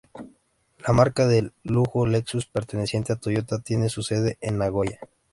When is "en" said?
4.41-4.57